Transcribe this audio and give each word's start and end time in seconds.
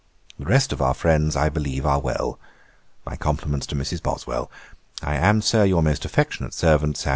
The 0.39 0.45
rest 0.45 0.73
of 0.73 0.81
our 0.81 0.95
friends, 0.95 1.35
I 1.35 1.49
believe, 1.49 1.85
are 1.85 1.99
well. 1.99 2.39
My 3.05 3.15
compliments 3.15 3.67
to 3.67 3.75
Mrs. 3.75 4.01
Boswell. 4.01 4.49
'I 5.03 5.15
am, 5.15 5.41
Sir, 5.43 5.63
Your 5.63 5.83
most 5.83 6.05
affectionate 6.05 6.55
servant, 6.55 6.97
'SAM. 6.97 7.09